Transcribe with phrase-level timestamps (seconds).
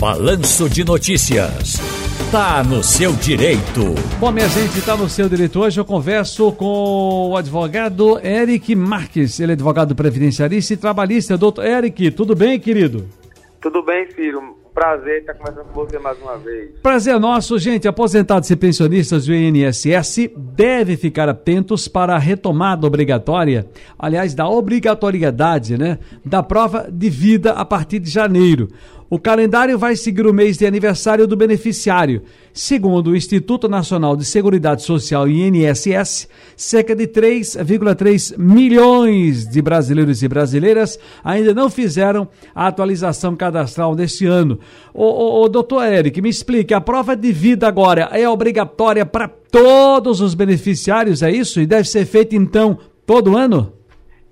[0.00, 1.74] Balanço de Notícias.
[2.30, 3.96] Tá no seu direito.
[4.20, 5.58] Bom, minha gente, tá no seu direito.
[5.58, 9.40] Hoje eu converso com o advogado Eric Marques.
[9.40, 11.36] Ele é advogado previdenciarista e trabalhista.
[11.36, 13.08] Doutor Eric, tudo bem, querido?
[13.60, 14.56] Tudo bem, Ciro.
[14.74, 16.70] Prazer estar conversando com você mais uma vez.
[16.82, 17.88] Prazer nosso, gente.
[17.88, 23.66] Aposentados e pensionistas do INSS devem ficar atentos para a retomada obrigatória,
[23.98, 28.68] aliás, da obrigatoriedade, né, da prova de vida a partir de janeiro.
[29.10, 32.22] O calendário vai seguir o mês de aniversário do beneficiário.
[32.52, 40.28] Segundo o Instituto Nacional de Seguridade Social, INSS, cerca de 3,3 milhões de brasileiros e
[40.28, 44.60] brasileiras ainda não fizeram a atualização cadastral deste ano.
[44.94, 50.34] O, doutor Eric, me explique, a prova de vida agora é obrigatória para todos os
[50.34, 51.60] beneficiários, é isso?
[51.60, 53.72] E deve ser feita então todo ano?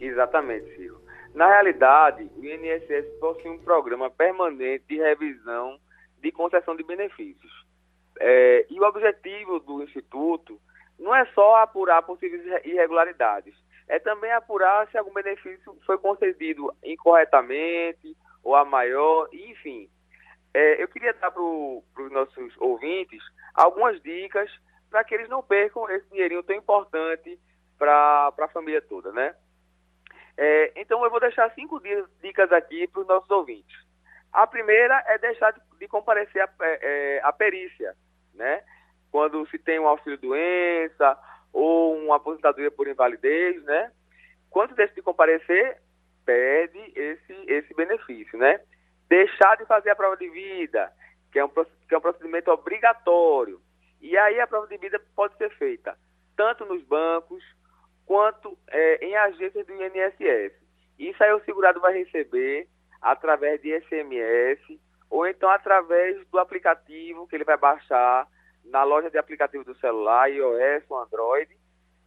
[0.01, 1.01] Exatamente, Ciro.
[1.35, 5.79] Na realidade, o INSS possui um programa permanente de revisão
[6.23, 7.53] de concessão de benefícios.
[8.19, 10.59] É, e o objetivo do Instituto
[10.99, 13.55] não é só apurar possíveis irregularidades,
[13.89, 19.89] é também apurar se algum benefício foi concedido incorretamente ou a maior, enfim.
[20.57, 24.51] É, eu queria dar para os nossos ouvintes algumas dicas
[24.89, 27.39] para que eles não percam esse dinheirinho tão importante
[27.77, 29.35] para a família toda, né?
[30.35, 31.79] É, então eu vou deixar cinco
[32.23, 33.77] dicas aqui para os nossos ouvintes.
[34.33, 37.95] A primeira é deixar de, de comparecer a, é, é, a, perícia,
[38.33, 38.63] né?
[39.11, 41.19] Quando se tem um auxílio doença
[41.53, 43.93] ou uma aposentadoria por invalidez, né?
[44.49, 45.77] Quando deixa de comparecer,
[46.25, 48.59] pede esse, esse benefício, né?
[49.09, 50.93] Deixar de fazer a prova de vida,
[51.33, 53.61] que é um, que é um procedimento obrigatório.
[54.01, 55.97] E aí a prova de vida pode ser feita
[56.37, 57.43] tanto nos bancos
[58.05, 60.55] quanto é, em agências do INSS.
[60.99, 62.69] Isso aí o segurado vai receber
[63.01, 64.61] através de SMS
[65.11, 68.29] ou então através do aplicativo que ele vai baixar
[68.65, 71.57] na loja de aplicativo do celular, iOS ou Android,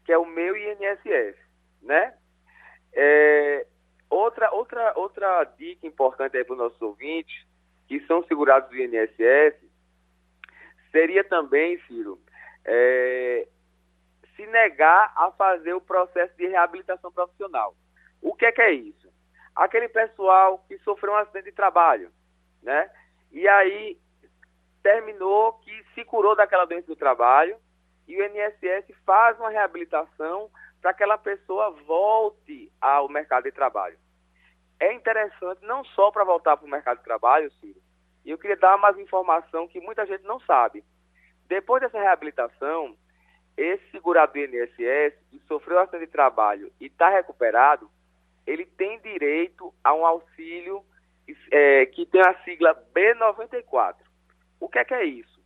[0.06, 1.36] que é o meu INSS,
[1.82, 2.14] né?
[2.94, 3.66] É,
[4.10, 7.46] outra, outra, outra dica importante aí para os nossos ouvintes,
[7.88, 9.56] que são segurados do INSS,
[10.92, 12.20] seria também, Ciro,
[12.66, 13.48] é,
[14.36, 17.76] se negar a fazer o processo de reabilitação profissional.
[18.22, 19.10] O que é que é isso?
[19.56, 22.12] Aquele pessoal que sofreu um acidente de trabalho,
[22.62, 22.90] né?
[23.32, 23.98] E aí
[24.82, 27.58] terminou que se curou daquela doença do trabalho
[28.08, 30.50] e o INSS faz uma reabilitação
[30.82, 33.98] para que aquela pessoa volte ao mercado de trabalho.
[34.80, 37.82] É interessante não só para voltar para o mercado de trabalho, Ciro,
[38.24, 40.84] e eu queria dar mais informação que muita gente não sabe.
[41.48, 42.96] Depois dessa reabilitação,
[43.58, 47.90] esse segurado do INSS que sofreu acidente de trabalho e está recuperado,
[48.48, 50.84] ele tem direito a um auxílio
[51.52, 53.96] é, que tem a sigla B94.
[54.60, 55.40] O que é que é isso?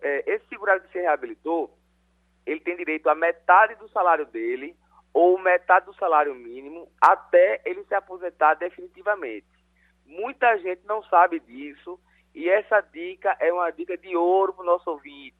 [0.00, 1.76] É, esse segurado que se reabilitou,
[2.46, 4.76] ele tem direito a metade do salário dele
[5.12, 9.46] ou metade do salário mínimo até ele se aposentar definitivamente.
[10.06, 11.98] Muita gente não sabe disso
[12.34, 15.34] e essa dica é uma dica de ouro para o nosso ouvinte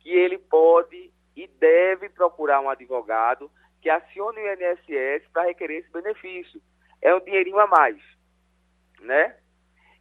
[0.00, 3.50] que ele pode e deve procurar um advogado
[3.82, 6.60] que acione o INSS para requerer esse benefício.
[7.02, 8.00] É um dinheirinho a mais,
[9.00, 9.36] né?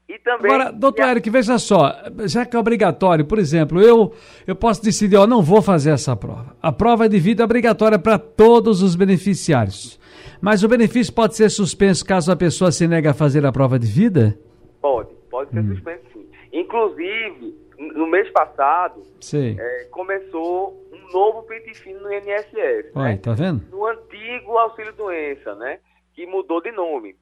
[0.08, 0.52] E também...
[0.52, 1.92] Agora, doutor Eric, veja só,
[2.26, 4.14] já que é obrigatório, por exemplo, eu,
[4.46, 6.56] eu posso decidir, ó, não vou fazer essa prova.
[6.62, 10.00] A prova de vida é obrigatória para todos os beneficiários.
[10.40, 13.80] Mas o benefício pode ser suspenso caso a pessoa se negue a fazer a prova
[13.80, 14.38] de vida?
[14.80, 15.74] Pode, pode ser hum.
[15.74, 16.26] suspenso sim.
[16.54, 19.02] Inclusive, no mês passado,
[19.34, 22.96] é, começou um novo pente fino no INSS.
[22.96, 23.18] Ué, né?
[23.18, 23.64] tá vendo?
[23.72, 25.80] No antigo auxílio doença, né?
[26.14, 27.16] Que mudou de nome.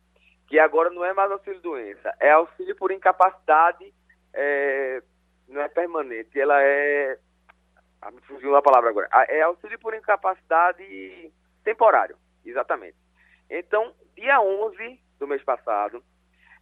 [0.53, 3.91] Que agora não é mais auxílio doença, é auxílio por incapacidade,
[4.31, 5.01] é,
[5.47, 7.17] não é permanente, ela é.
[7.99, 9.07] Ah, me fugiu a palavra agora.
[9.11, 12.15] Ah, é auxílio por incapacidade temporário,
[12.45, 12.95] exatamente.
[13.49, 16.03] Então, dia 11 do mês passado,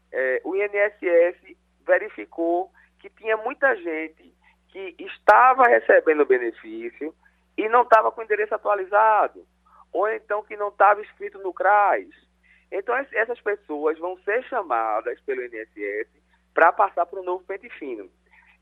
[0.10, 4.34] é, o INSS verificou que tinha muita gente
[4.70, 7.14] que estava recebendo benefício
[7.58, 9.46] e não estava com o endereço atualizado,
[9.92, 12.31] ou então que não estava inscrito no CRAS.
[12.72, 16.08] Então, essas pessoas vão ser chamadas pelo INSS
[16.54, 18.10] para passar para o novo pente fino.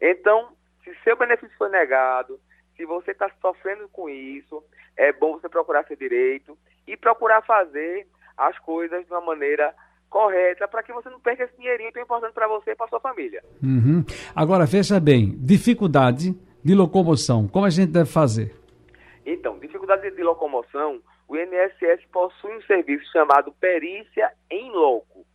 [0.01, 0.50] Então,
[0.83, 2.39] se seu benefício foi negado,
[2.75, 4.63] se você está sofrendo com isso,
[4.97, 6.57] é bom você procurar seu direito
[6.88, 8.07] e procurar fazer
[8.38, 9.75] as coisas de uma maneira
[10.09, 13.00] correta para que você não perca esse dinheirinho tão importante para você e para sua
[13.00, 13.44] família.
[13.61, 14.03] Uhum.
[14.35, 16.33] Agora, veja bem, dificuldade
[16.63, 18.56] de locomoção, como a gente deve fazer?
[19.25, 21.00] Então, dificuldade de locomoção,
[21.30, 25.28] o INSS possui um serviço chamado perícia em loco.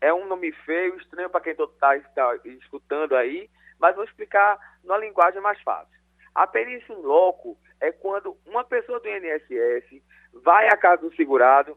[0.00, 3.48] é um nome feio, estranho para quem está tá escutando aí,
[3.78, 5.94] mas vou explicar numa linguagem mais fácil.
[6.34, 10.02] A perícia em loco é quando uma pessoa do INSS
[10.42, 11.76] vai à casa do segurado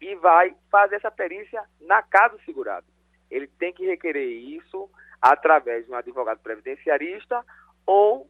[0.00, 2.86] e vai fazer essa perícia na casa do segurado.
[3.30, 4.90] Ele tem que requerer isso
[5.22, 7.44] através de um advogado previdenciarista
[7.86, 8.28] ou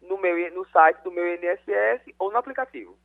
[0.00, 2.98] no, meu, no site do meu INSS ou no aplicativo.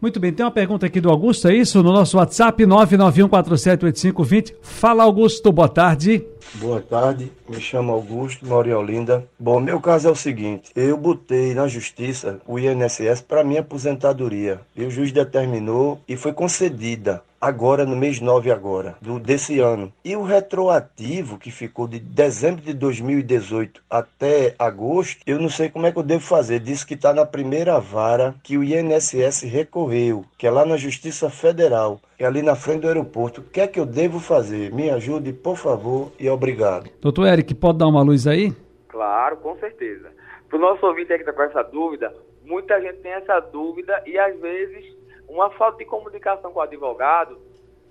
[0.00, 1.82] Muito bem, tem uma pergunta aqui do Augusto, é isso?
[1.82, 4.54] No nosso WhatsApp 991478520.
[4.62, 6.24] Fala, Augusto, boa tarde.
[6.54, 9.26] Boa tarde, me chamo Augusto, moro em Olinda.
[9.38, 14.60] Bom, meu caso é o seguinte: eu botei na justiça o INSS para minha aposentadoria.
[14.76, 19.92] E o juiz determinou e foi concedida agora no mês 9 agora, do, desse ano.
[20.04, 25.86] E o retroativo que ficou de dezembro de 2018 até agosto, eu não sei como
[25.86, 26.60] é que eu devo fazer.
[26.60, 31.30] Diz que está na primeira vara que o INSS recorreu, que é lá na Justiça
[31.30, 33.40] Federal, é ali na frente do aeroporto.
[33.40, 34.72] O que é que eu devo fazer?
[34.72, 36.90] Me ajude, por favor, e obrigado.
[37.00, 38.52] Doutor Eric, pode dar uma luz aí?
[38.88, 40.10] Claro, com certeza.
[40.48, 42.12] Para o nosso ouvinte que está com essa dúvida,
[42.44, 44.97] muita gente tem essa dúvida e às vezes
[45.28, 47.40] uma falta de comunicação com o advogado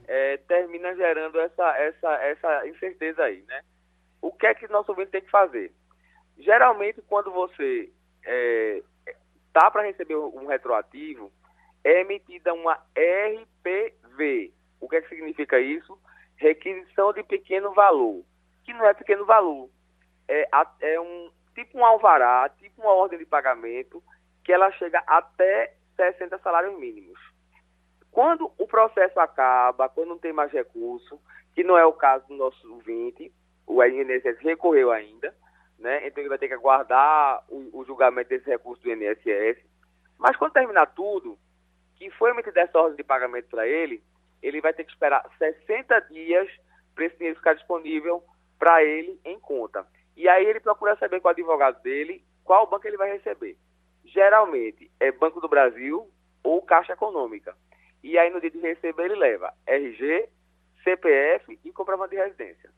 [0.08, 3.62] é, termina gerando essa, essa, essa incerteza aí, né?
[4.22, 5.72] O que é que nosso ouvinte tem que fazer?
[6.38, 7.92] Geralmente, quando você
[8.22, 8.84] está é,
[9.54, 11.32] tá para receber um retroativo,
[11.84, 14.54] é emitida uma RPV.
[14.80, 15.98] O que é que significa isso?
[16.36, 18.24] Requisição de pequeno valor,
[18.64, 19.70] que não é pequeno valor,
[20.28, 20.48] é,
[20.82, 24.04] é um tipo um alvará, tipo uma ordem de pagamento,
[24.44, 27.20] que ela chega até 60 salários mínimos.
[28.12, 31.20] Quando o processo acaba, quando não tem mais recurso,
[31.54, 33.32] que não é o caso do nosso ouvinte,
[33.66, 35.36] o INSS recorreu ainda,
[35.78, 36.08] né?
[36.08, 39.60] então ele vai ter que aguardar o, o julgamento desse recurso do INSS.
[40.18, 41.38] Mas quando terminar tudo,
[41.96, 44.02] que foi emitida essa ordem de pagamento para ele,
[44.42, 46.48] ele vai ter que esperar 60 dias
[46.96, 48.24] para esse dinheiro ficar disponível
[48.58, 49.86] para ele em conta.
[50.16, 53.58] E aí ele procura saber com o advogado dele qual banco ele vai receber.
[54.14, 56.08] Geralmente é Banco do Brasil
[56.44, 57.56] ou Caixa Econômica.
[58.04, 60.30] E aí no dia de receber ele leva RG,
[60.84, 62.70] CPF e comprovante de residência.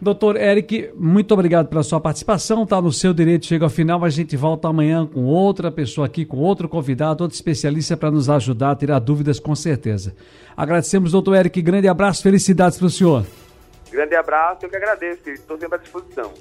[0.00, 2.62] Doutor Eric, muito obrigado pela sua participação.
[2.62, 4.04] Está no seu direito, chega ao final.
[4.04, 8.30] A gente volta amanhã com outra pessoa aqui, com outro convidado, outro especialista para nos
[8.30, 10.14] ajudar a tirar dúvidas com certeza.
[10.56, 11.60] Agradecemos, doutor Eric.
[11.60, 13.26] Grande abraço, felicidades para o senhor.
[13.90, 16.32] Grande abraço, eu que agradeço, estou sempre à disposição.